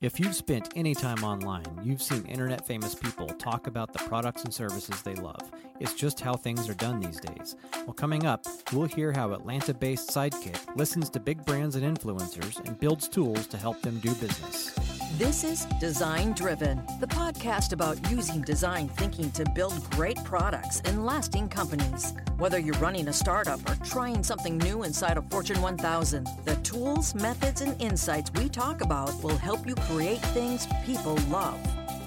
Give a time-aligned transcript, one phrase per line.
[0.00, 4.44] If you've spent any time online, you've seen internet famous people talk about the products
[4.44, 5.50] and services they love.
[5.80, 7.56] It's just how things are done these days.
[7.84, 12.64] Well, coming up, we'll hear how Atlanta based Sideqik listens to big brands and influencers
[12.66, 14.97] and builds tools to help them do business.
[15.18, 21.04] This is Design Driven, the podcast about using design thinking to build great products and
[21.04, 22.14] lasting companies.
[22.36, 27.16] Whether you're running a startup or trying something new inside a Fortune 1000, the tools,
[27.16, 31.58] methods, and insights we talk about will help you create things people love.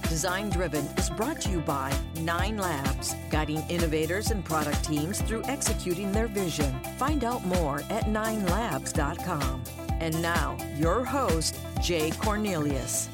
[0.04, 5.44] Design Driven is brought to you by Nine Labs, guiding innovators and product teams through
[5.50, 6.74] executing their vision.
[6.98, 9.64] Find out more at ninelabs.com.
[10.00, 13.10] And now, your host, Jay Cornelius.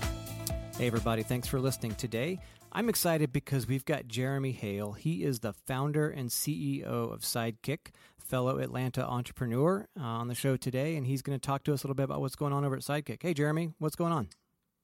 [0.77, 2.37] Hey, everybody, thanks for listening today.
[2.73, 4.91] I'm excited because we've got Jeremy Haile.
[4.91, 10.57] He is the founder and CEO of Sideqik, fellow Atlanta entrepreneur, uh, on the show
[10.57, 12.65] today, and he's going to talk to us a little bit about what's going on
[12.65, 13.23] over at Sideqik.
[13.23, 14.27] Hey, Jeremy, what's going on?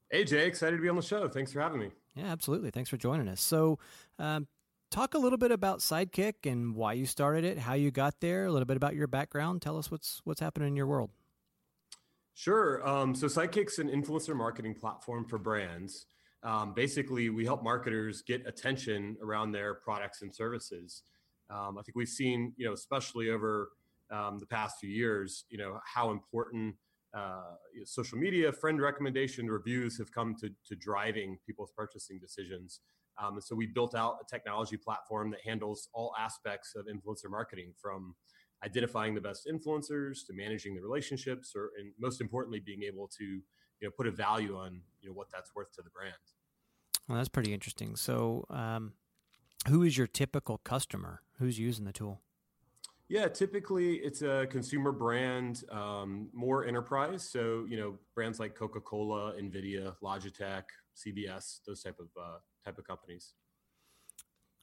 [0.10, 1.28] Hey, Jay, excited to be on the show.
[1.28, 1.92] Thanks for having me.
[2.16, 2.72] Yeah, absolutely.
[2.72, 3.42] Thanks for joining us.
[3.42, 3.80] So,
[4.18, 4.48] um,
[4.92, 8.46] talk a little bit about Sideqik and why you started it, how you got there,
[8.46, 9.62] a little bit about your background.
[9.62, 11.10] Tell us what's what's happening in your world.
[12.36, 12.86] Sure.
[12.88, 16.08] Um, so Sideqik's an influencer marketing platform for brands.
[16.44, 21.04] Um, basically, we help marketers get attention around their products and services.
[21.50, 23.70] Um, I think we've seen, you know, especially over
[24.12, 26.76] um, the past few years, you know, how important
[27.16, 27.54] uh,
[27.86, 32.82] social media, friend recommendation, reviews have come to, to driving people's purchasing decisions.
[33.22, 37.30] Um, and so we built out a technology platform that handles all aspects of influencer
[37.30, 38.16] marketing from
[38.64, 43.24] identifying the best influencers to managing the relationships or and most importantly being able to
[43.24, 43.42] you
[43.82, 46.14] know put a value on you know what that's worth to the brand.
[47.08, 47.96] Well that's pretty interesting.
[47.96, 48.94] So um,
[49.68, 51.22] who is your typical customer?
[51.40, 52.22] Who's using the tool?
[53.10, 57.30] Yeah typically it's a consumer brand um, more enterprise.
[57.30, 60.64] So you know brands like coca-cola nvidia logitech
[60.96, 63.34] cbs those type of uh, type of companies.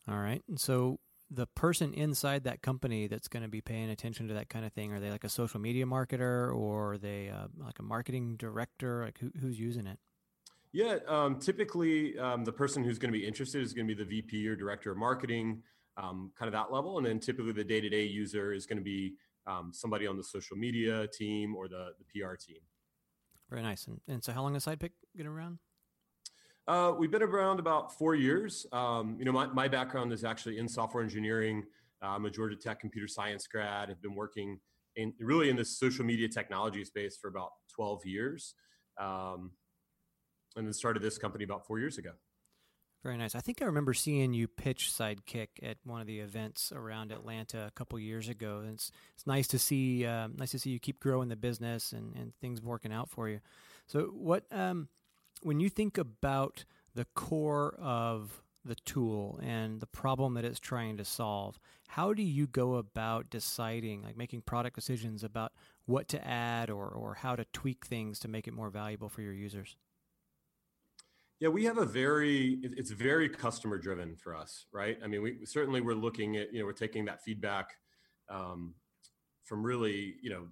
[0.08, 0.42] All right.
[0.48, 0.98] And so
[1.30, 4.72] the person inside that company that's going to be paying attention to that kind of
[4.72, 8.36] thing are they like a social media marketer or are they uh, like a marketing
[8.36, 9.04] director?
[9.04, 9.98] Like who, who's using it?
[10.72, 14.04] Yeah um, typically um, the person who's going to be interested is going to be
[14.04, 15.62] the vp or director of marketing
[15.96, 16.98] um, kind of that level.
[16.98, 19.14] And then typically the day-to-day user is going to be
[19.46, 22.58] um, somebody on the social media team or the, the pr team.
[23.48, 23.86] Very nice.
[23.86, 25.58] And, and so how long has Sideqik to around
[26.70, 28.64] uh, we've been around about four years.
[28.72, 31.64] Um, you know, my, my background is actually in software engineering.
[32.00, 33.90] Uh, I'm a Georgia Tech computer science grad.
[33.90, 34.60] I've been working
[34.94, 38.54] in really in the social media technology space for about 12 years.
[39.00, 39.50] Um,
[40.54, 42.10] and then started this company about four years ago.
[43.02, 43.34] Very nice.
[43.34, 47.66] I think I remember seeing you pitch Sideqik at one of the events around Atlanta
[47.66, 48.62] a couple years ago.
[48.72, 52.14] It's it's nice to see um, nice to see you keep growing the business and,
[52.14, 53.40] and things working out for you.
[53.86, 54.88] So what um,
[55.42, 56.64] when you think about
[56.94, 61.58] the core of the tool and the problem that it's trying to solve,
[61.88, 65.52] how do you go about deciding, like making product decisions about
[65.86, 69.22] what to add or, or how to tweak things to make it more valuable for
[69.22, 69.76] your users?
[71.40, 74.98] Yeah, we have a very, it's very customer driven for us, right?
[75.02, 77.70] I mean, we certainly we're looking at, you know, we're taking that feedback
[78.28, 78.74] um,
[79.44, 80.48] from really, you know,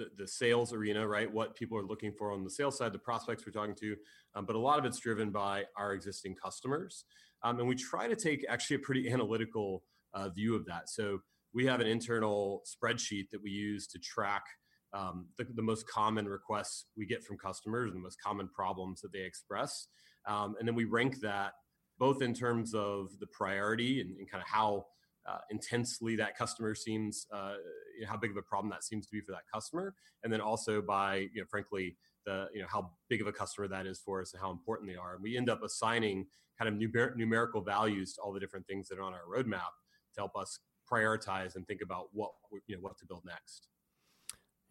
[0.00, 1.30] the, the sales arena, right?
[1.30, 3.96] What people are looking for on the sales side, the prospects we're talking to,
[4.34, 7.04] um, but a lot of it's driven by our existing customers.
[7.42, 9.82] Um, and we try to take actually a pretty analytical
[10.14, 10.88] uh, view of that.
[10.88, 11.18] So
[11.52, 14.44] we have an internal spreadsheet that we use to track
[14.92, 19.00] um, the, the, most common requests we get from customers and the most common problems
[19.02, 19.86] that they express.
[20.26, 21.52] Um, and then we rank that
[21.98, 24.86] both in terms of the priority and, and kind of how
[25.30, 27.54] uh, intensely that customer seems, uh,
[27.96, 30.32] you know, how big of a problem that seems to be for that customer, and
[30.32, 31.96] then also by, you know, frankly,
[32.26, 34.90] the you know how big of a customer that is for us and how important
[34.90, 35.14] they are.
[35.14, 36.26] And we end up assigning
[36.58, 39.72] kind of numer- numerical values to all the different things that are on our roadmap
[40.14, 40.58] to help us
[40.90, 42.30] prioritize and think about what
[42.66, 43.68] you know what to build next.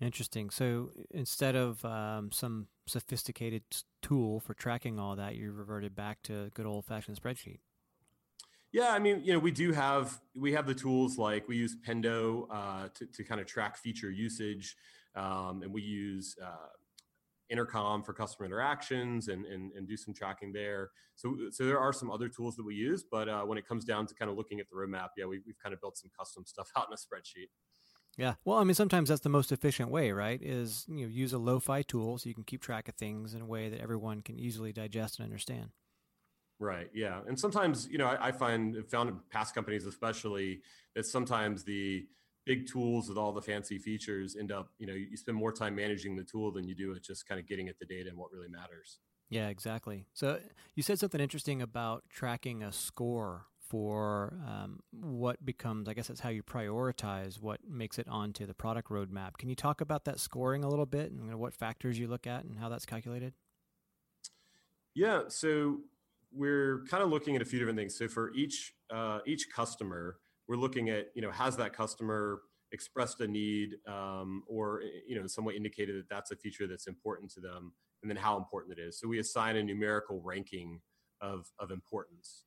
[0.01, 0.49] Interesting.
[0.49, 3.63] So instead of um, some sophisticated
[4.01, 7.59] tool for tracking all that, you reverted back to good old fashioned spreadsheet.
[8.71, 11.75] Yeah, I mean, you know, we do have we have the tools like we use
[11.85, 14.75] Pendo uh, to to kind of track feature usage,
[15.15, 16.69] um, and we use uh,
[17.49, 20.91] Intercom for customer interactions and, and and do some tracking there.
[21.15, 23.85] So so there are some other tools that we use, but uh, when it comes
[23.85, 26.11] down to kind of looking at the roadmap, yeah, we, we've kind of built some
[26.17, 27.49] custom stuff out in a spreadsheet.
[28.17, 28.35] Yeah.
[28.45, 30.39] Well, I mean, sometimes that's the most efficient way, right?
[30.43, 33.41] Is you know use a lo-fi tool so you can keep track of things in
[33.41, 35.71] a way that everyone can easily digest and understand.
[36.59, 36.89] Right.
[36.93, 37.21] Yeah.
[37.25, 40.61] And sometimes, you know, I, I find found in past companies, especially
[40.93, 42.05] that sometimes the
[42.45, 45.75] big tools with all the fancy features end up, you know, you spend more time
[45.75, 48.17] managing the tool than you do at just kind of getting at the data and
[48.17, 48.99] what really matters.
[49.29, 50.07] Yeah, exactly.
[50.13, 50.39] So
[50.75, 56.21] you said something interesting about tracking a score for um, what becomes, I guess that's
[56.21, 59.37] how you prioritize what makes it onto the product roadmap.
[59.37, 62.43] Can you talk about that scoring a little bit and what factors you look at
[62.43, 63.33] and how that's calculated?
[64.95, 65.81] Yeah, so
[66.31, 67.97] we're kind of looking at a few different things.
[67.97, 70.17] So for each uh, each customer,
[70.47, 72.41] we're looking at you know has that customer
[72.71, 76.67] expressed a need um, or you know in some way indicated that that's a feature
[76.67, 78.99] that's important to them, and then how important it is.
[78.99, 80.81] So we assign a numerical ranking
[81.21, 82.45] of of importance.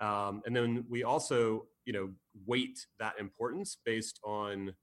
[0.00, 2.10] Um, and then we also, you know,
[2.46, 4.74] weight that importance based on,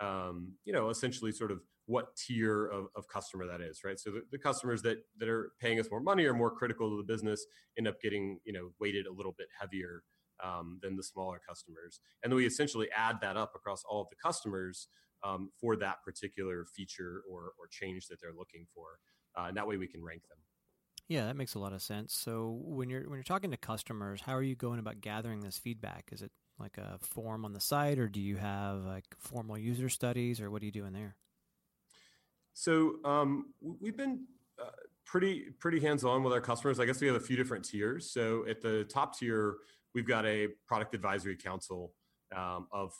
[0.00, 1.60] um, you know, essentially sort of
[1.90, 3.98] what tier of, of customer that is, right?
[3.98, 6.96] So the, the, customers that that are paying us more money or more critical to
[6.96, 7.44] the business
[7.76, 10.04] end up getting, you know, weighted a little bit heavier
[10.42, 12.00] um, than the smaller customers.
[12.22, 14.86] And then we essentially add that up across all of the customers
[15.24, 19.00] um, for that particular feature or, or change that they're looking for.
[19.36, 20.38] Uh, and that way we can rank them.
[21.08, 22.14] Yeah, that makes a lot of sense.
[22.14, 25.58] So when you're when you're talking to customers, how are you going about gathering this
[25.58, 26.10] feedback?
[26.12, 29.88] Is it like a form on the site, or do you have like formal user
[29.88, 31.16] studies, or what are you doing there?
[32.52, 34.24] So um, we've been
[34.60, 34.70] uh,
[35.06, 36.78] pretty pretty hands on with our customers.
[36.78, 38.10] I guess we have a few different tiers.
[38.10, 39.56] So at the top tier,
[39.94, 41.92] we've got a product advisory council
[42.36, 42.92] um, of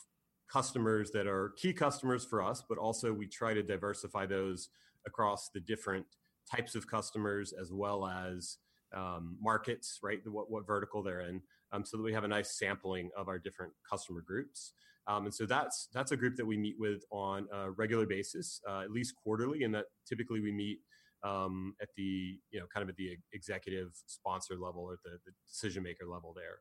[0.51, 4.69] customers that are key customers for us, but also we try to diversify those
[5.07, 6.05] across the different
[6.49, 8.57] types of customers as well as
[8.95, 10.19] um, markets, right?
[10.25, 11.41] What, what vertical they're in,
[11.71, 14.73] um, so that we have a nice sampling of our different customer groups.
[15.07, 18.61] Um, and so that's that's a group that we meet with on a regular basis,
[18.69, 20.79] uh, at least quarterly, and that typically we meet
[21.23, 25.31] um, at the you know kind of at the executive sponsor level or the, the
[25.47, 26.59] decision maker level there.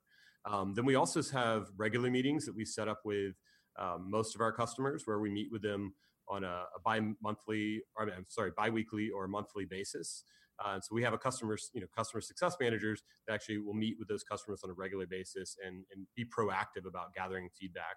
[0.52, 3.34] Um, then we also have regular meetings that we set up with
[3.78, 5.92] um, most of our customers, where we meet with them
[6.28, 10.24] on a, a bi-monthly, or I'm sorry, bi-weekly or monthly basis.
[10.64, 13.96] Uh, so we have a customer, you know, customer success managers that actually will meet
[13.98, 17.96] with those customers on a regular basis and, and be proactive about gathering feedback.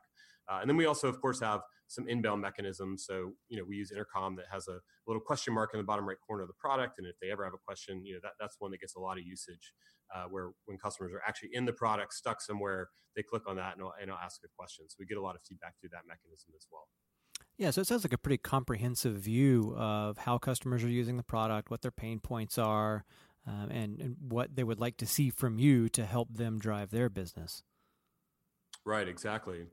[0.49, 3.05] Uh, and then we also, of course, have some inbound mechanisms.
[3.05, 6.07] So, you know, we use Intercom that has a little question mark in the bottom
[6.07, 6.97] right corner of the product.
[6.97, 8.99] And if they ever have a question, you know, that, that's one that gets a
[8.99, 9.73] lot of usage
[10.13, 13.75] uh, where when customers are actually in the product, stuck somewhere, they click on that
[13.75, 14.85] and I'll, and I'll ask a question.
[14.89, 16.87] So we get a lot of feedback through that mechanism as well.
[17.57, 21.23] Yeah, so it sounds like a pretty comprehensive view of how customers are using the
[21.23, 23.05] product, what their pain points are,
[23.47, 26.91] um, and, and what they would like to see from you to help them drive
[26.91, 27.63] their business.
[28.85, 29.65] Right, exactly.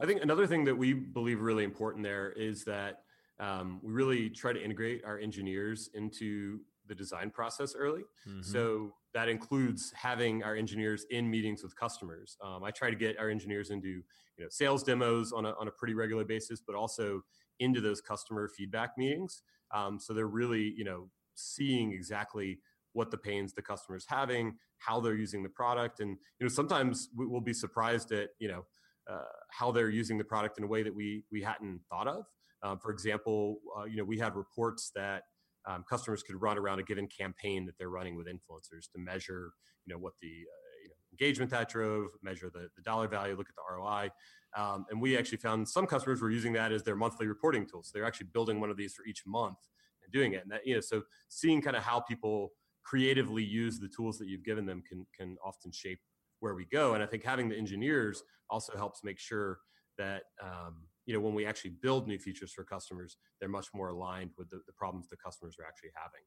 [0.00, 3.02] I think another thing that we believe really important there is that
[3.38, 8.02] um, we really try to integrate our engineers into the design process early.
[8.28, 8.42] Mm-hmm.
[8.42, 12.36] So that includes having our engineers in meetings with customers.
[12.44, 15.68] Um, I try to get our engineers into you know sales demos on a, on
[15.68, 17.22] a pretty regular basis, but also
[17.60, 19.42] into those customer feedback meetings.
[19.74, 22.58] Um, so they're really you know seeing exactly
[22.92, 27.08] what the pains the customer's having, how they're using the product, and you know sometimes
[27.14, 28.64] we'll be surprised at you know
[29.10, 32.24] uh, how they're using the product in a way that we we hadn't thought of.
[32.62, 35.22] Um, for example, uh, you know we had reports that
[35.66, 39.52] um, customers could run around a given campaign that they're running with influencers to measure,
[39.84, 43.36] you know, what the uh, you know, engagement that drove, measure the, the dollar value,
[43.36, 44.10] look at the ROI.
[44.56, 47.82] Um, and we actually found some customers were using that as their monthly reporting tool.
[47.82, 49.58] So they're actually building one of these for each month
[50.02, 50.42] and doing it.
[50.42, 52.52] And that, you know, so seeing kind of how people
[52.84, 55.98] creatively use the tools that you've given them can can often shape
[56.40, 56.94] where we go.
[56.94, 59.58] And I think having the engineers also helps make sure
[59.98, 63.88] that um, you know when we actually build new features for customers they're much more
[63.88, 66.20] aligned with the, the problems the customers are actually having.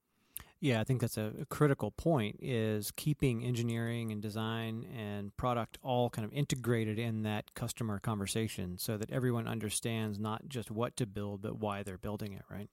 [0.60, 5.78] Yeah i think that's a, a, critical point is keeping engineering and design and product
[5.82, 10.96] all kind of integrated in that customer conversation so that everyone understands not just what
[10.96, 12.70] to build but why they're building it right?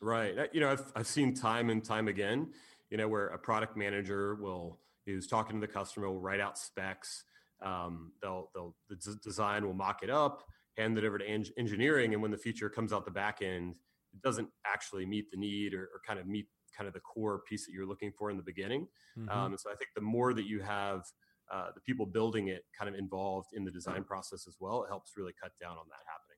[0.00, 0.34] Right.
[0.52, 2.48] You know i've, I've seen time and time again
[2.90, 6.58] you know where a product manager will who's talking to the customer will write out
[6.58, 7.24] specs
[7.62, 10.44] um, they'll they'll the d- design will mock it up
[10.76, 13.74] hand it over to en- engineering and when the feature comes out the back end
[14.12, 17.40] it doesn't actually meet the need or, or kind of meet kind of the core
[17.48, 18.86] piece that you're looking for in the beginning
[19.18, 19.28] mm-hmm.
[19.30, 21.04] um, and so i think the more that you have
[21.52, 24.88] uh, the people building it kind of involved in the design process as well it
[24.88, 26.36] helps really cut down on that happening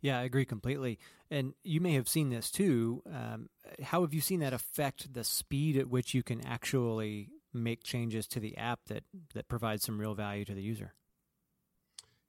[0.00, 0.98] yeah, I agree completely.
[1.30, 3.02] And you may have seen this too.
[3.12, 3.48] Um,
[3.82, 8.26] how have you seen that affect the speed at which you can actually make changes
[8.28, 10.94] to the app that that provides some real value to the user?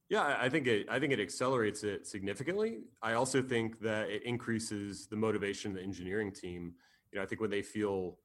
[0.09, 0.87] Yeah, I think it.
[0.89, 2.79] I think it accelerates it significantly.
[3.01, 6.73] I also think that it increases the motivation of the engineering team.
[7.11, 8.17] You know, I think when they feel,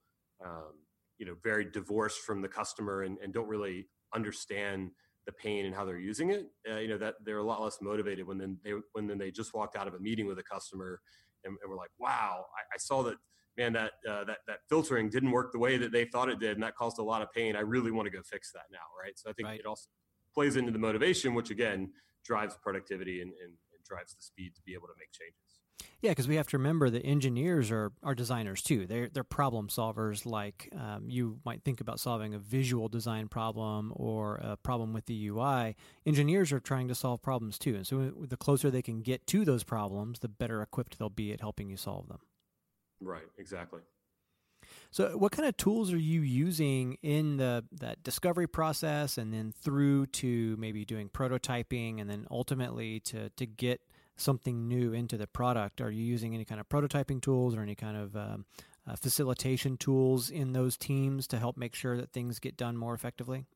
[0.44, 0.74] um,
[1.18, 4.90] you know, very divorced from the customer and, and don't really understand
[5.26, 7.78] the pain and how they're using it, uh, you know that they're a lot less
[7.80, 10.42] motivated when then they when then they just walked out of a meeting with a
[10.42, 11.00] customer
[11.44, 13.16] and, and we're like, wow, I, I saw that
[13.56, 16.52] man that uh, that that filtering didn't work the way that they thought it did,
[16.52, 17.56] and that caused a lot of pain.
[17.56, 19.12] I really want to go fix that now, right?
[19.16, 19.60] So I think right.
[19.60, 19.88] it also
[20.34, 21.90] plays into the motivation, which again
[22.24, 25.36] drives productivity and, and, and drives the speed to be able to make changes.
[26.00, 28.86] Yeah, because we have to remember that engineers are, are designers too.
[28.86, 30.26] They're they're problem solvers.
[30.26, 35.06] Like um, you might think about solving a visual design problem or a problem with
[35.06, 35.76] the UI.
[36.04, 39.44] Engineers are trying to solve problems too, and so the closer they can get to
[39.44, 42.20] those problems, the better equipped they'll be at helping you solve them.
[43.00, 43.22] Right.
[43.38, 43.80] Exactly.
[44.92, 49.52] So, what kind of tools are you using in the that discovery process, and then
[49.52, 53.80] through to maybe doing prototyping, and then ultimately to to get
[54.16, 55.80] something new into the product?
[55.80, 58.44] Are you using any kind of prototyping tools or any kind of um,
[58.86, 62.92] uh, facilitation tools in those teams to help make sure that things get done more
[62.92, 63.46] effectively?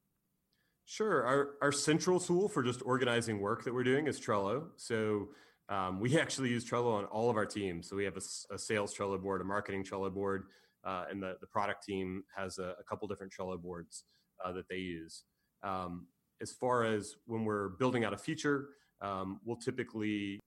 [0.87, 1.25] Sure.
[1.27, 4.69] Our, our central tool for just organizing work that we're doing is Trello.
[4.77, 5.29] So
[5.69, 7.89] um, we actually use Trello on all of our teams.
[7.89, 10.45] So we have a, a sales Trello board, a marketing Trello board,
[10.87, 14.05] uh, and the, the product team has a, a couple different Trello boards
[14.45, 15.25] uh, that they use.
[15.63, 16.07] Um,
[16.41, 18.69] as far as when we're building out a feature,
[19.01, 20.39] um, we'll typically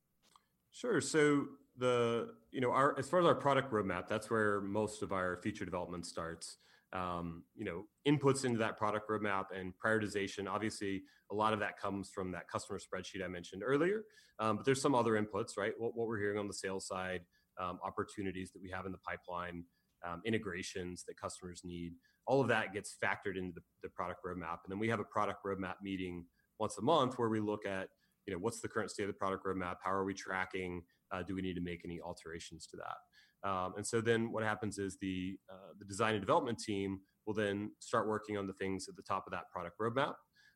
[0.71, 1.01] Sure.
[1.01, 1.45] So
[1.77, 5.37] the you know our as far as our product roadmap, that's where most of our
[5.41, 6.57] feature development starts.
[6.91, 10.47] Um, you know, inputs into that product roadmap and prioritization.
[10.49, 14.05] Obviously, a lot of that comes from that customer spreadsheet I mentioned earlier.
[14.39, 15.73] Um, but there's some other inputs, right?
[15.77, 17.21] What, what, we're hearing on the sales side,
[17.59, 19.65] um, opportunities that we have in the pipeline,
[20.07, 21.93] um, integrations that customers need.
[22.27, 25.05] All of that gets factored into the, the product roadmap, and then we have a
[25.05, 26.25] product roadmap meeting
[26.59, 27.87] once a month where we look at
[28.29, 29.77] you know, what's the current state of the product roadmap?
[29.83, 30.83] How are we tracking?
[31.11, 33.49] Uh, do we need to make any alterations to that?
[33.49, 37.33] Um, and so then what happens is the uh, the design and development team will
[37.33, 40.13] then start working on the things at the top of that product roadmap.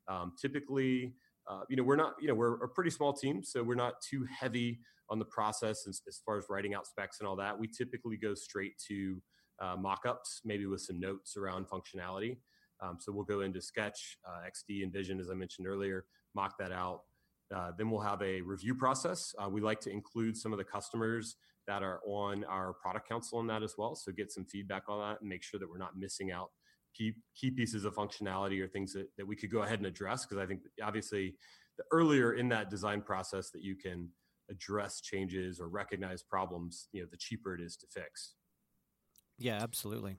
[0.08, 1.16] Um, typically,
[1.50, 3.96] uh, you know, we're not, you know, we're a pretty small team, so we're not
[4.08, 7.58] too heavy on the process as, as far as writing out specs and all that.
[7.58, 9.22] We typically go straight to
[9.60, 12.38] uh, mock-ups, maybe with some notes around functionality.
[12.82, 16.06] Um, so we'll go into Sketch, uh, XD, and Vision, as I mentioned earlier,
[16.36, 17.02] mock that out,
[17.54, 19.34] uh, then we'll have a review process.
[19.38, 21.36] Uh, we like to include some of the customers
[21.68, 23.96] that are on our product council in that as well.
[23.96, 26.50] So get some feedback on that and make sure that we're not missing out
[26.94, 30.26] key, key pieces of functionality or things that, that we could go ahead and address.
[30.26, 31.36] Because I think obviously
[31.78, 34.10] the earlier in that design process that you can
[34.50, 38.34] address changes or recognize problems, you know, the cheaper it is to fix.
[39.38, 40.18] Yeah, absolutely.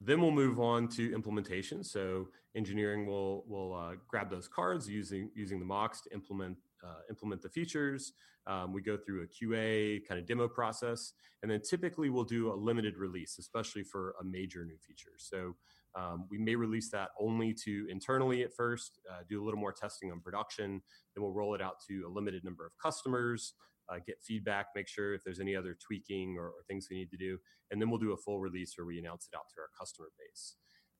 [0.00, 1.82] Then we'll move on to implementation.
[1.82, 7.00] So engineering will will uh, grab those cards using using the mocks to implement uh,
[7.08, 8.12] implement the features.
[8.46, 12.52] Um, we go through a QA kind of demo process, and then typically we'll do
[12.52, 15.14] a limited release, especially for a major new feature.
[15.18, 15.56] So
[15.96, 19.72] um, we may release that only to internally at first, uh, do a little more
[19.72, 20.80] testing on production,
[21.14, 23.54] then we'll roll it out to a limited number of customers.
[23.88, 27.10] Uh, get feedback, make sure if there's any other tweaking or, or, things we need
[27.10, 27.38] to do,
[27.70, 30.08] and then we'll do a full release where we announce it out to our customer
[30.18, 30.56] base.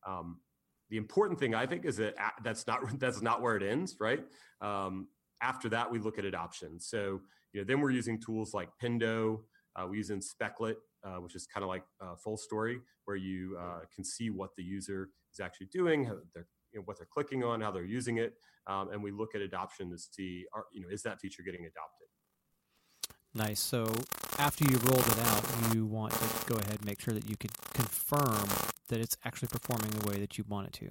[0.06, 0.40] Um,
[0.90, 2.14] the important thing I think is that
[2.44, 4.24] that's not that's not where it ends, right?
[4.60, 5.08] Um,
[5.42, 6.80] after that, we look at adoption.
[6.80, 7.20] So,
[7.52, 9.40] you know, then we're using tools like Pendo.
[9.74, 13.80] Uh, we use Inspectlet, uh, which is kind of like uh, Fullstory, where you uh,
[13.94, 17.70] can see what the user is actually doing, you know, what they're clicking on, how
[17.70, 18.34] they're using it,
[18.66, 21.66] um, and we look at adoption to see, are, you know, is that feature getting
[21.66, 22.08] adopted?
[23.36, 23.60] Nice.
[23.60, 23.84] So
[24.38, 27.36] after you've rolled it out, you want to go ahead and make sure that you
[27.36, 28.48] can confirm
[28.88, 30.88] that it's actually performing the way that you want it to.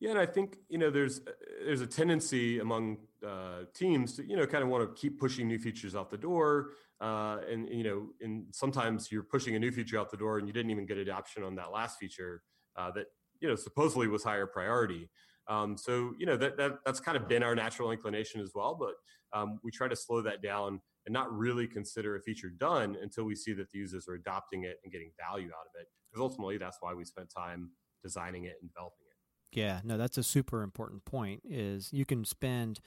[0.00, 1.20] Yeah, and I think you know there's
[1.62, 5.46] there's a tendency among uh, teams to you know kind of want to keep pushing
[5.46, 6.70] new features out the door,
[7.02, 10.46] uh, and you know, and sometimes you're pushing a new feature out the door and
[10.46, 12.42] you didn't even get adoption on that last feature
[12.76, 13.06] uh, that
[13.40, 15.10] you know supposedly was higher priority.
[15.48, 18.76] Um, so you know that, that that's kind of been our natural inclination as well,
[18.78, 18.94] but
[19.38, 23.24] um, we try to slow that down and not really consider a feature done until
[23.24, 25.88] we see that the users are adopting it and getting value out of it.
[26.10, 27.70] Because ultimately, that's why we spent time
[28.02, 29.58] designing it and developing it.
[29.58, 31.42] Yeah, no, that's a super important point.
[31.48, 32.80] Is you can spend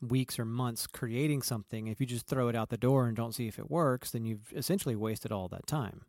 [0.00, 1.86] weeks or months creating something.
[1.88, 4.24] If you just throw it out the door and don't see if it works, then
[4.24, 6.02] you've essentially wasted all that time.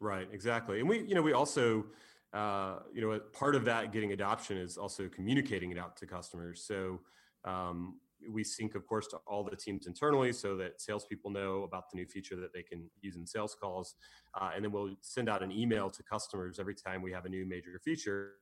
[0.00, 0.80] Right, exactly.
[0.80, 1.84] And we, you know, we also,
[2.34, 6.64] uh, you know, part of that getting adoption is also communicating it out to customers.
[6.66, 7.00] So
[7.44, 8.00] um,
[8.30, 11.96] we sync, of course, to all the teams internally so that salespeople know about the
[11.96, 13.94] new feature that they can use in sales calls.
[14.40, 17.28] Uh, and then we'll send out an email to customers every time we have a
[17.28, 18.32] new major feature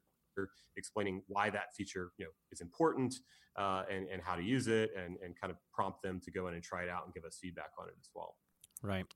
[0.77, 3.15] explaining why that feature you know is important
[3.59, 6.49] uh, and, and how to use it and, and kind of prompt them to go
[6.49, 8.37] in and try it out and give us feedback on it as well.
[8.83, 9.07] Right.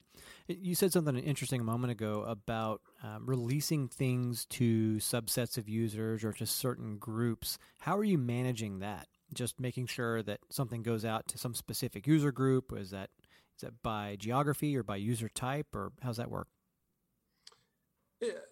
[0.47, 6.23] You said something interesting a moment ago about um, releasing things to subsets of users
[6.25, 7.59] or to certain groups.
[7.81, 9.09] How are you managing that?
[9.35, 12.73] Just making sure that something goes out to some specific user group.
[12.77, 13.11] Is that
[13.57, 16.47] is that by geography or by user type, or how's that work?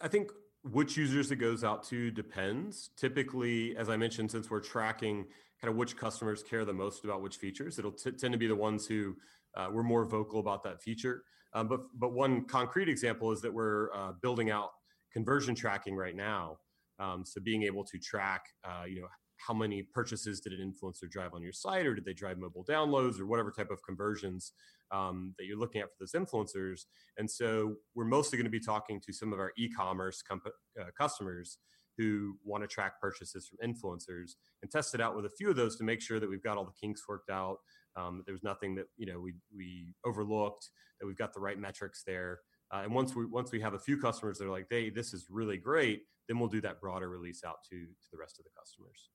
[0.00, 0.30] I think
[0.64, 2.90] which users it goes out to depends.
[2.97, 5.26] Typically, as I mentioned, since we're tracking
[5.61, 8.47] kind of which customers care the most about which features, it'll t- tend to be
[8.47, 9.16] the ones who
[9.56, 11.23] uh, we're more vocal about that feature.
[11.52, 14.70] Um, but but one concrete example is that we're uh, building out
[15.12, 16.58] conversion tracking right now.
[16.99, 21.11] Um, so being able to track, uh, you know, how many purchases did an influencer
[21.11, 24.52] drive on your site, or did they drive mobile downloads, or whatever type of conversions
[24.90, 26.82] um, that you're looking at for those influencers.
[27.18, 31.58] And so we're mostly going to be talking to some of our e-commerce uh, customers
[31.96, 34.32] who want to track purchases from influencers
[34.62, 36.56] and test it out with a few of those to make sure that we've got
[36.56, 37.58] all the kinks worked out.
[37.96, 40.70] Um, there was nothing that you know we we overlooked.
[41.00, 42.40] That we've got the right metrics there.
[42.72, 45.12] Uh, and once we once we have a few customers that are like, "Hey, this
[45.12, 48.44] is really great," then we'll do that broader release out to to the rest of
[48.44, 49.10] the customers.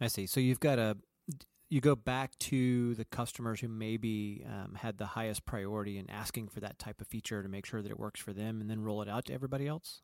[0.00, 0.26] I see.
[0.26, 0.96] So you've got a
[1.68, 6.48] you go back to the customers who maybe um, had the highest priority in asking
[6.48, 8.80] for that type of feature to make sure that it works for them, and then
[8.80, 10.00] roll it out to everybody else.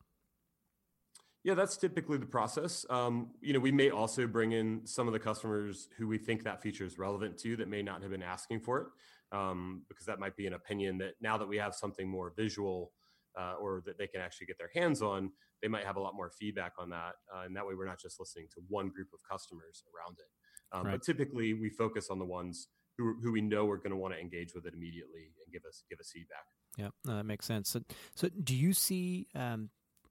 [1.47, 2.85] Yeah, that's typically the process.
[2.89, 6.43] Um, you know, we may also bring in some of the customers who we think
[6.43, 8.87] that feature is relevant to that may not have been asking for it,
[9.31, 12.91] um, because that might be an opinion that now that we have something more visual
[13.39, 16.15] uh, or that they can actually get their hands on, they might have a lot
[16.15, 19.07] more feedback on that, uh, and that way we're not just listening to one group
[19.13, 20.75] of customers around it.
[20.75, 20.91] Um, right.
[20.95, 24.13] But typically, we focus on the ones who, who we know are going to want
[24.13, 26.43] to engage with it immediately and give us give us feedback.
[26.77, 27.69] Yeah, no, that makes sense.
[27.69, 27.83] So,
[28.15, 29.69] so do you see um,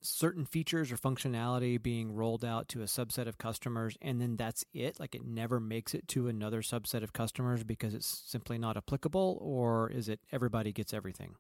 [0.09, 4.65] certain features or functionality being rolled out to a subset of customers, and then that's
[4.73, 5.01] it?
[5.01, 9.39] Like it never makes it to another subset of customers because it's simply not applicable,
[9.41, 11.37] or is it everybody gets everything?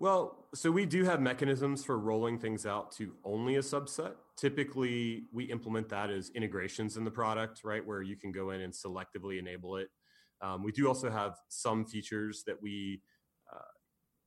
[0.00, 4.12] Well, so we do have mechanisms for rolling things out to only a subset.
[4.36, 7.84] Typically, we implement that as integrations in the product, right?
[7.84, 9.88] Where you can go in and selectively enable it.
[10.40, 13.02] Um, we do also have some features that we,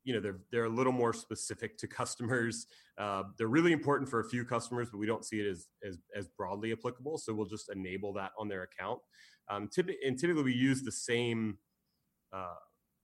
[0.03, 2.67] you know, they're they're a little more specific to customers.
[2.97, 5.97] Uh, they're really important for a few customers, but we don't see it as as,
[6.15, 7.17] as broadly applicable.
[7.17, 8.99] So we'll just enable that on their account.
[9.49, 11.57] Um, typically, and typically, we use the same.
[12.31, 12.53] Uh,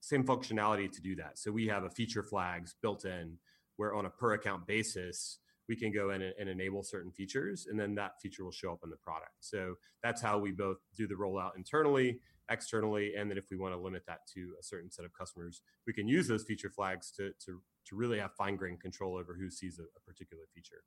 [0.02, 1.40] same functionality to do that.
[1.40, 3.38] So we have a feature flags built in
[3.78, 7.68] where on a per account basis, we can go in and, and, enable certain features
[7.70, 9.34] and then that feature will show up in the product.
[9.40, 13.74] So that's how we both do the rollout internally, externally, and then if we want
[13.74, 17.12] to limit that to a certain set of customers, we can use those feature flags
[17.12, 20.84] to, to, to really have fine grained control over who sees a, a particular feature.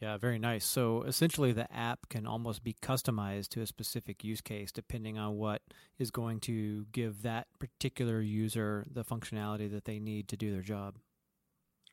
[0.00, 0.64] Yeah, very nice.
[0.64, 5.36] So essentially, the app can almost be customized to a specific use case depending on
[5.36, 5.62] what
[5.98, 10.62] is going to give that particular user the functionality that they need to do their
[10.62, 10.98] job.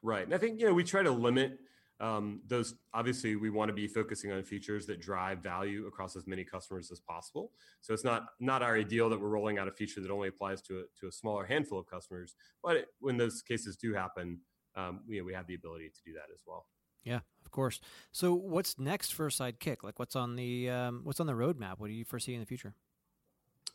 [0.04, 0.24] Right.
[0.24, 1.58] And I think, you know, we try to limit
[2.00, 2.76] um, those.
[2.94, 6.92] Obviously, we want to be focusing on features that drive value across as many customers
[6.92, 7.52] as possible.
[7.82, 10.62] So it's not not our ideal that we're rolling out a feature that only applies
[10.64, 12.36] to a, to a smaller handful of customers.
[12.64, 14.40] But it, when those cases do happen,
[14.76, 16.66] um, you know, we have the ability to do that as well.
[17.04, 17.80] Yeah, of course.
[18.12, 19.84] So, what's next for Sideqik?
[19.84, 21.76] Like, what's on the um, what's on the roadmap?
[21.78, 22.74] What do you foresee in the future?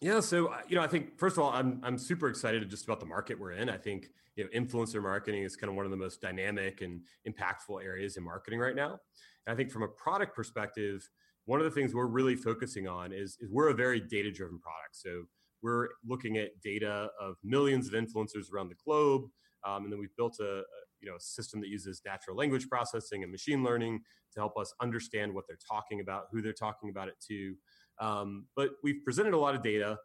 [0.01, 2.85] Yeah, so uh, you know, I think first of all, I'm I'm super excited just
[2.85, 3.69] about the market we're in.
[3.69, 7.03] I think you know, influencer marketing is kind of one of the most dynamic and
[7.29, 8.99] impactful areas in marketing right now.
[9.47, 11.07] And I think from a product perspective,
[11.45, 14.59] one of the things we're really focusing on is, is we're a very data driven
[14.59, 14.97] product.
[14.97, 15.25] So
[15.63, 19.25] we're looking at data of millions of influencers around the globe,
[19.67, 20.63] um, and then we've built a,
[21.03, 24.01] you know a system that uses natural language processing and machine learning
[24.33, 27.55] to help us understand what they're talking about, who they're talking about it to.
[28.01, 29.99] Um, but we've presented a lot of data,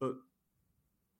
[0.00, 0.12] but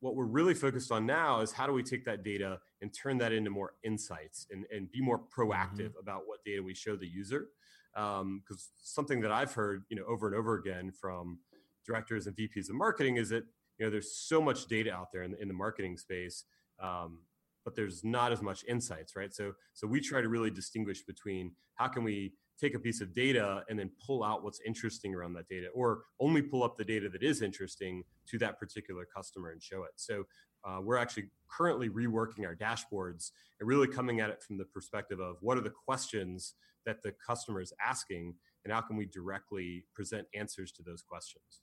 [0.00, 3.18] what we're really focused on now is how do we take that data and turn
[3.18, 6.00] that into more insights and, and be more proactive mm-hmm.
[6.00, 7.48] about what data we show the user
[7.94, 8.42] because um,
[8.80, 11.38] something that i've heard you know over and over again from
[11.84, 13.44] directors and vps of marketing is that
[13.78, 16.44] you know there's so much data out there in the, in the marketing space
[16.80, 17.20] um,
[17.68, 19.34] but there's not as much insights, right?
[19.34, 23.14] So so we try to really distinguish between how can we take a piece of
[23.14, 26.84] data and then pull out what's interesting around that data, or only pull up the
[26.84, 29.92] data that is interesting to that particular customer and show it.
[29.96, 30.24] So
[30.64, 35.20] uh, we're actually currently reworking our dashboards and really coming at it from the perspective
[35.20, 39.84] of what are the questions that the customer is asking and how can we directly
[39.94, 41.62] present answers to those questions.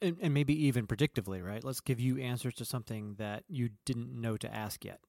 [0.00, 1.64] And, and, maybe even predictively, right?
[1.64, 5.00] Let's give you answers to something that you didn't know to ask yet.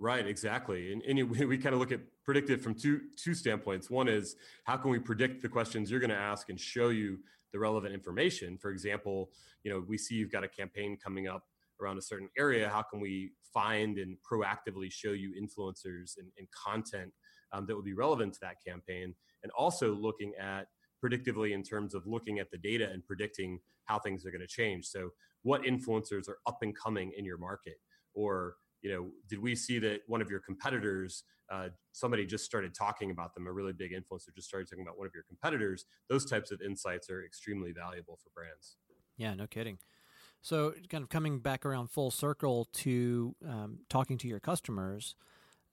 [0.00, 0.92] Right, exactly.
[0.92, 3.90] And, and we, kind of look at predictive from two two standpoints.
[3.90, 4.34] One is
[4.64, 7.18] how can we predict the questions you're going to ask and show you
[7.52, 8.56] the relevant information.
[8.56, 9.30] For example,
[9.64, 11.44] you know, we see you've got a campaign coming up
[11.80, 12.68] around a certain area.
[12.68, 17.12] How can we find and proactively show you influencers and, and content
[17.52, 19.14] um, that would be relevant to that campaign?
[19.42, 20.66] And also looking at
[21.04, 24.46] predictively in terms of looking at the data and predicting how things are going to
[24.46, 24.86] change.
[24.86, 25.10] So,
[25.42, 27.76] what influencers are up and coming in your market?
[28.14, 32.74] Or, you know, did we see that one of your competitors, uh, somebody just started
[32.74, 35.84] talking about them, a really big influencer just started talking about one of your competitors?
[36.08, 38.76] Those types of insights are extremely valuable for brands.
[39.16, 39.78] Yeah, no kidding.
[40.42, 45.14] So, kind of coming back around full circle to um, talking to your customers,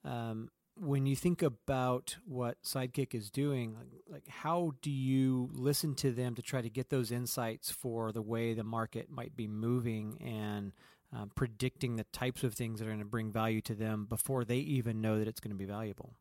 [0.03, 5.95] um, when you think about what Sideqik is doing, like, like, how do you listen
[5.95, 9.47] to them to try to get those insights for the way the market might be
[9.47, 10.73] moving and
[11.13, 14.43] um, predicting the types of things that are going to bring value to them before
[14.43, 16.15] they even know that it's going to be valuable?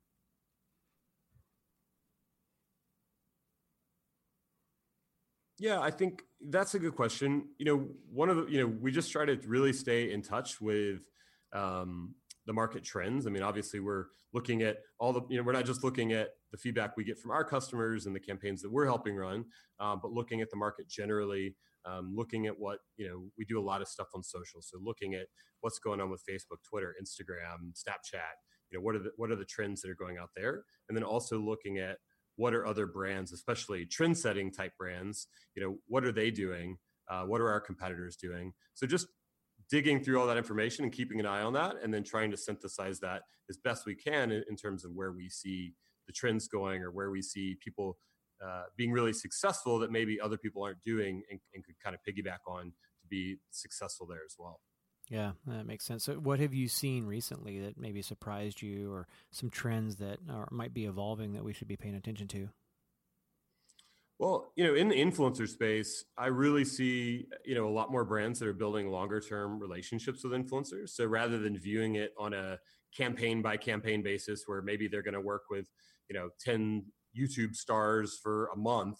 [5.59, 7.49] Yeah, I think that's a good question.
[7.59, 10.61] You know, one of the, you know, we just try to really stay in touch
[10.61, 11.09] with
[11.53, 12.15] um,
[12.47, 13.27] the market trends.
[13.27, 16.29] I mean, obviously, we're looking at all the, you know, we're not just looking at
[16.53, 19.47] the feedback we get from our customers and the campaigns that we're helping run,
[19.81, 23.59] uh, but looking at the market generally, um, looking at what, you know, we do
[23.59, 24.61] a lot of stuff on social.
[24.61, 25.27] So looking at
[25.61, 28.37] what's going on with Facebook, Twitter, Instagram, Snapchat,
[28.71, 30.65] you know, what are the, what are the trends that are going out there?
[30.89, 31.99] And then also looking at
[32.37, 36.77] what are other brands, especially trend setting type brands, you know, what are they doing?
[37.09, 38.53] Uh, what are our competitors doing?
[38.75, 39.07] So just
[39.71, 42.37] digging through all that information and keeping an eye on that and then trying to
[42.37, 45.75] synthesize that as best we can in, in terms of where we see
[46.07, 47.97] the trends going or where we see people
[48.45, 52.01] uh, being really successful that maybe other people aren't doing and, and could kind of
[52.07, 54.61] piggyback on to be successful there as well.
[55.09, 56.05] Yeah, that makes sense.
[56.05, 60.49] So, what have you seen recently that maybe surprised you, or some trends that are,
[60.51, 62.49] might be evolving that we should be paying attention to?
[64.19, 68.05] Well, you know, in the influencer space, I really see, you know, a lot more
[68.05, 70.91] brands that are building longer term relationships with influencers.
[70.91, 72.59] So rather than viewing it on a
[72.97, 75.69] campaign by campaign basis where maybe they're going to work with,
[76.09, 76.85] you know, 10
[77.19, 78.99] YouTube stars for a month,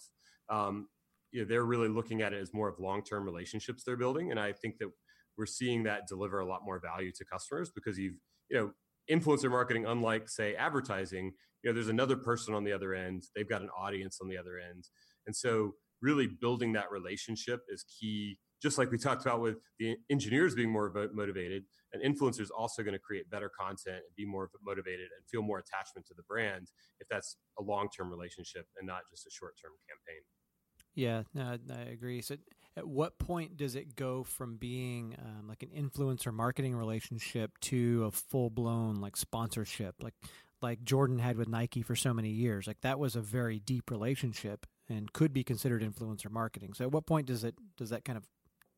[0.49, 0.87] um,
[1.31, 4.31] you know, they're really looking at it as more of long term relationships they're building.
[4.31, 4.89] And I think that
[5.37, 8.15] we're seeing that deliver a lot more value to customers because you've,
[8.49, 8.71] you know,
[9.09, 13.23] influencer marketing, unlike say advertising, you know, there's another person on the other end.
[13.35, 14.85] They've got an audience on the other end.
[15.25, 18.39] And so really building that relationship is key.
[18.61, 22.83] Just like we talked about with the engineers being more motivated, an influencer is also
[22.83, 26.23] going to create better content and be more motivated and feel more attachment to the
[26.23, 30.21] brand if that's a long term relationship and not just a short term campaign.
[30.97, 32.21] Yeah, no, I agree.
[32.21, 32.37] So,
[32.75, 38.05] at what point does it go from being um, like an influencer marketing relationship to
[38.05, 40.15] a full blown like sponsorship, like
[40.59, 42.65] like Jordan had with Nike for so many years?
[42.65, 46.73] Like that was a very deep relationship and could be considered influencer marketing.
[46.73, 48.25] So, at what point does it does that kind of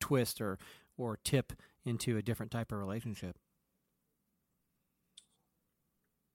[0.09, 0.57] twist or
[0.97, 1.53] or tip
[1.85, 3.37] into a different type of relationship?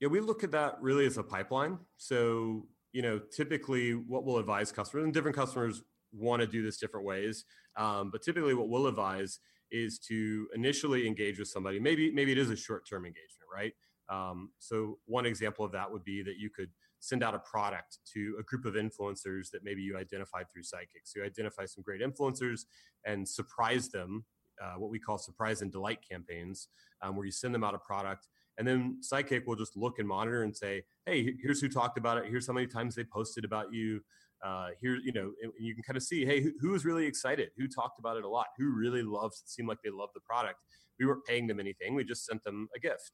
[0.01, 1.79] Yeah, we look at that really as a pipeline.
[1.97, 5.83] So you know, typically what we'll advise customers, and different customers
[6.13, 7.45] want to do this different ways,
[7.77, 9.41] um, but typically what we'll advise
[9.73, 11.81] is to initially engage with somebody.
[11.81, 13.73] Maybe maybe it is a short term engagement, right?
[14.09, 16.71] Um, so one example of that would be that you could
[17.05, 21.05] send out a product to a group of influencers that maybe you identified through Sideqik.
[21.05, 22.63] So you identify some great influencers
[23.05, 24.25] and surprise them,
[24.63, 26.69] uh, what we call surprise and delight campaigns,
[27.03, 30.07] um, where you send them out a product and then Sideqik will just look and
[30.07, 32.27] monitor and say, hey, here's who talked about it.
[32.29, 34.01] Here's how many times they posted about you.
[34.45, 37.51] Uh, here, you know, you can kind of see, hey, who, who was really excited?
[37.57, 38.49] Who talked about it a lot?
[38.59, 40.61] Who really loved, seemed like they loved the product?
[40.99, 41.95] We weren't paying them anything.
[41.95, 43.13] We just sent them a gift.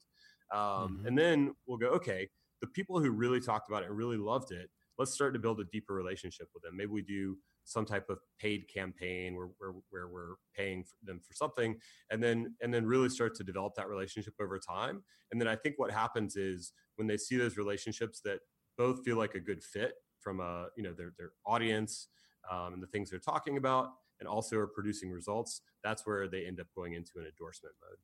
[0.53, 1.07] Um, mm-hmm.
[1.07, 2.27] And then we'll go, okay,
[2.61, 5.59] the people who really talked about it and really loved it, let's start to build
[5.59, 6.77] a deeper relationship with them.
[6.77, 11.19] Maybe we do some type of paid campaign where, where, where we're paying for them
[11.19, 11.77] for something
[12.09, 15.55] and then and then really start to develop that relationship over time and then i
[15.55, 18.39] think what happens is when they see those relationships that
[18.77, 22.07] both feel like a good fit from a you know their, their audience
[22.51, 26.45] um, and the things they're talking about and also are producing results that's where they
[26.45, 27.97] end up going into an endorsement mode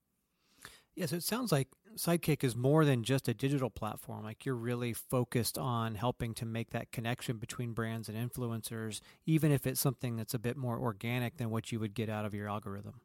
[0.98, 4.24] Yes, it sounds like Sideqik is more than just a digital platform.
[4.24, 9.52] Like you're really focused on helping to make that connection between brands and influencers, even
[9.52, 12.34] if it's something that's a bit more organic than what you would get out of
[12.34, 13.00] your algorithm.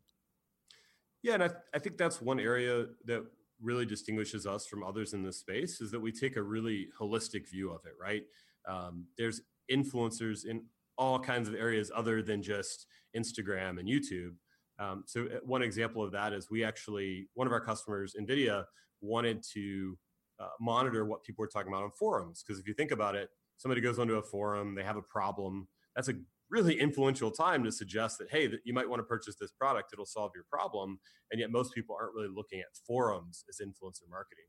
[1.23, 3.27] Yeah, and I, I think that's one area that
[3.61, 7.47] really distinguishes us from others in this space is that we take a really holistic
[7.47, 8.23] view of it, right?
[8.67, 10.65] Um, there's influencers in
[10.97, 14.33] all kinds of areas other than just Instagram and YouTube.
[14.79, 18.65] Um, so uh, one example of that is we actually one of our customers, Nvidia,
[19.01, 19.99] wanted to
[20.41, 22.43] uh, monitor what people were talking about on forums.
[22.43, 25.69] Because if you think about it, somebody goes onto a forum, they have a problem.
[25.95, 26.15] That's a
[26.51, 29.93] really influential time to suggest that hey that you might want to purchase this product.
[29.93, 30.99] It'll solve your problem.
[31.31, 34.45] And yet most people aren't really looking at forums as influencer marketing.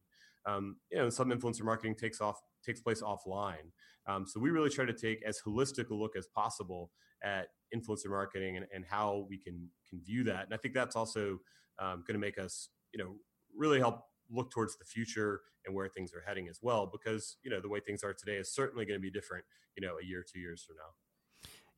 [0.46, 3.71] Um, you know some influencer marketing takes off takes place offline.
[4.08, 6.91] Um, so we really try to take as holistic a look as possible
[7.23, 10.45] at influencer marketing and, and how we can can view that.
[10.45, 11.39] And i think that's also
[11.80, 13.15] um, going to make us you know
[13.56, 17.49] really help look towards the future and where things are heading as well because you
[17.49, 19.43] know the way things are today is certainly going to be different
[19.78, 20.91] you know a year two years from now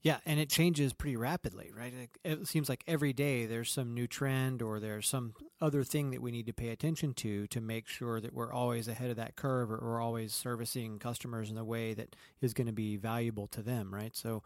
[0.05, 1.91] yeah, and it changes pretty rapidly, right?
[2.23, 6.21] It seems like every day there's some new trend or there's some other thing that
[6.21, 9.35] we need to pay attention to to make sure that we're always ahead of that
[9.35, 13.47] curve or we're always servicing customers in a way that is going to be valuable
[13.47, 14.15] to them, right?
[14.15, 14.43] So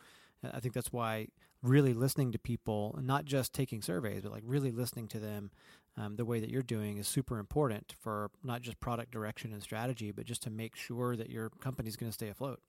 [0.49, 1.27] I think that's why
[1.61, 5.51] really listening to people, not just taking surveys, but like really listening to them
[5.97, 9.61] um, the way that you're doing is super important for not just product direction and
[9.61, 12.61] strategy, but just to make sure that your company's going to stay afloat.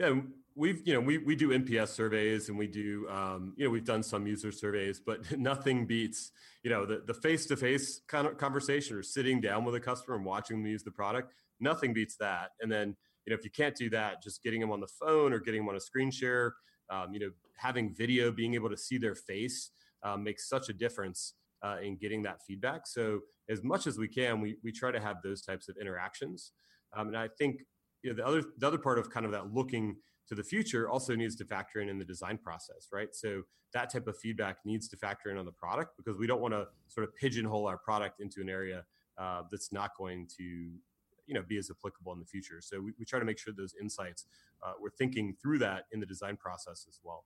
[0.00, 0.14] Yeah,
[0.54, 3.84] we've you know we we do NPS surveys and we do um, you know we've
[3.84, 6.30] done some user surveys, but nothing beats
[6.62, 9.80] you know the the face to face kind of conversation or sitting down with a
[9.80, 11.34] customer and watching them use the product.
[11.60, 12.52] Nothing beats that.
[12.62, 15.34] And then you know if you can't do that, just getting them on the phone
[15.34, 16.54] or getting them on a screen share,
[16.88, 19.70] um, you know having video, being able to see their face
[20.02, 22.86] um, makes such a difference uh, in getting that feedback.
[22.86, 26.52] So as much as we can, we we try to have those types of interactions.
[26.96, 27.60] Um, and I think
[28.02, 29.96] you know, the other the other part of kind of that looking
[30.28, 33.14] to the future also needs to factor in in the design process, right?
[33.14, 36.40] So that type of feedback needs to factor in on the product because we don't
[36.40, 38.84] want to sort of pigeonhole our product into an area
[39.18, 42.60] uh, that's not going to you know be as applicable in the future.
[42.60, 44.26] So we, we try to make sure those insights
[44.62, 47.24] uh, we're thinking through that in the design process as well.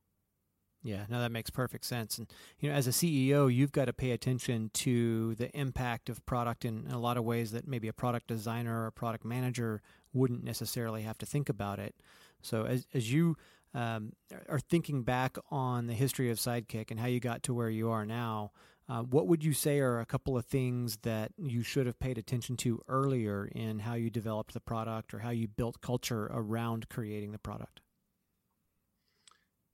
[0.85, 2.18] Yeah, no, that makes perfect sense.
[2.18, 6.25] And you know, as a CEO, you've got to pay attention to the impact of
[6.27, 9.81] product in, a lot of ways that maybe a product designer or a product manager
[10.12, 11.94] wouldn't necessarily have to think about it.
[12.42, 13.37] So as as you
[13.73, 14.12] um,
[14.49, 17.90] are thinking back on the history of Sideqik and how you got to where you
[17.90, 18.53] are now,
[18.87, 22.18] uh, what would you say are a couple of things that you should have paid
[22.18, 26.90] attention to earlier in how you developed the product or how you built culture around
[26.90, 27.81] creating the product?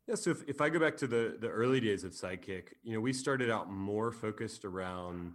[0.06, 2.92] Yeah, so if, if I go back to the the early days of Sideqik, you
[2.94, 5.32] know, we started out more focused around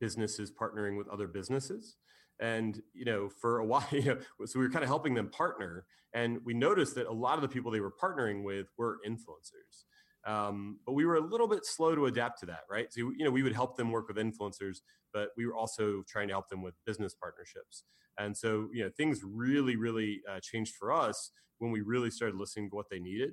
[0.00, 1.96] businesses partnering with other businesses.
[2.40, 5.28] And you know, for a while, you know, so we were kind of helping them
[5.30, 5.84] partner,
[6.14, 9.84] and we noticed that a lot of the people they were partnering with were influencers.
[10.26, 12.92] Um, but we were a little bit slow to adapt to that, right?
[12.92, 14.78] So you know, we would help them work with influencers,
[15.12, 17.84] but we were also trying to help them with business partnerships.
[18.18, 22.36] And so you know, things really, really uh, changed for us when we really started
[22.36, 23.32] listening to what they needed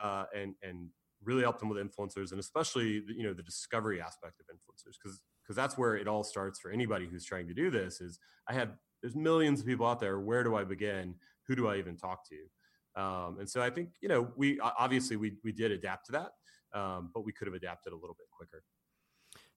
[0.00, 0.88] uh, and and
[1.24, 5.22] really help them with influencers and especially you know the discovery aspect of influencers because
[5.42, 8.52] because that's where it all starts for anybody who's trying to do this is i
[8.52, 10.20] have there's millions of people out there.
[10.20, 11.16] Where do i begin?
[11.48, 13.00] Who do i even talk to?
[13.00, 16.32] Um, and so i think you know we obviously we, we did adapt to that
[16.74, 18.62] um, but we could have adapted a little bit quicker.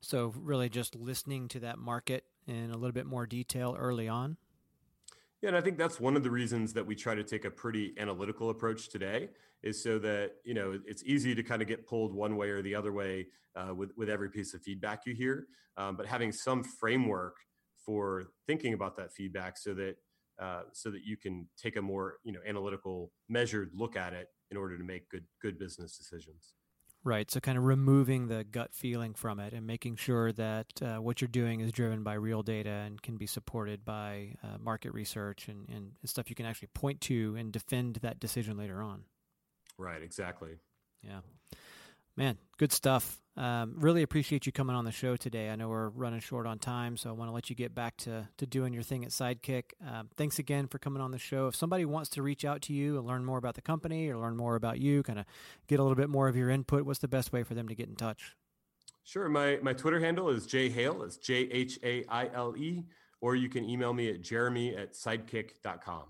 [0.02, 4.38] So really just listening to that market in a little bit more detail early on
[5.46, 7.52] yeah, and I think that's one of the reasons that we try to take a
[7.52, 9.30] pretty analytical approach today
[9.62, 12.64] is so that you know it's easy to kind of get pulled one way or
[12.64, 15.46] the other way uh, with with every piece of feedback you hear,
[15.78, 17.36] um, but having some framework
[17.86, 19.98] for thinking about that feedback so that
[20.42, 24.30] uh, so that you can take a more you know analytical, measured look at it
[24.50, 26.56] in order to make good good business decisions.
[27.06, 27.30] Right.
[27.30, 31.22] So, kind of removing the gut feeling from it and making sure that uh, what
[31.22, 35.48] you're doing is driven by real data and can be supported by uh, market research
[35.48, 39.04] and, and stuff you can actually point to and defend that decision later on.
[39.78, 40.02] Right.
[40.02, 40.58] Exactly.
[41.04, 41.20] Yeah.
[42.18, 43.20] Man, good stuff.
[43.38, 45.50] Um, really appreciate you coming on the show today.
[45.50, 47.98] I know we're running short on time, so I want to let you get back
[47.98, 49.74] to, to doing your thing at Sideqik.
[49.86, 51.48] Um, thanks again for coming on the show.
[51.48, 54.18] If somebody wants to reach out to you and learn more about the company or
[54.18, 55.26] learn more about you, kind of
[55.68, 57.76] get a little bit more of your input, what's the best way for them to
[57.76, 58.36] get in touch?
[59.04, 59.28] Sure.
[59.28, 61.06] My, my Twitter handle is jhaile.
[61.06, 62.86] It's J H A I L E.
[63.20, 66.04] Or you can email me at jeremy at sideqik.com.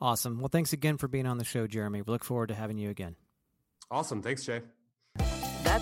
[0.00, 0.40] Awesome.
[0.40, 2.02] Well, thanks again for being on the show, Jeremy.
[2.02, 3.14] We look forward to having you again.
[3.90, 4.22] Awesome.
[4.22, 4.62] Thanks, Jay.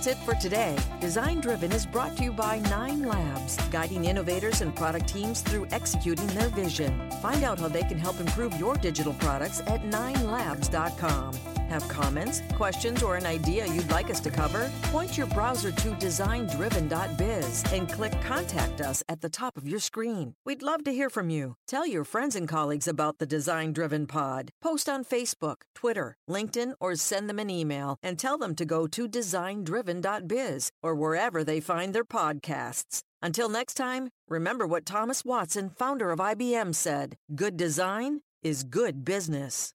[0.00, 0.78] That's it for today.
[0.98, 5.66] Design Driven is brought to you by Nine Labs, guiding innovators and product teams through
[5.72, 7.10] executing their vision.
[7.20, 11.49] Find out how they can help improve your digital products at ninelabs.com.
[11.70, 14.68] Have comments, questions, or an idea you'd like us to cover?
[14.82, 20.34] Point your browser to designdriven.biz and click Contact Us at the top of your screen.
[20.44, 21.54] We'd love to hear from you.
[21.68, 24.50] Tell your friends and colleagues about the Design Driven Pod.
[24.60, 28.88] Post on Facebook, Twitter, LinkedIn, or send them an email and tell them to go
[28.88, 33.02] to designdriven.biz or wherever they find their podcasts.
[33.22, 39.04] Until next time, remember what Thomas Watson, founder of IBM, said good design is good
[39.04, 39.72] business.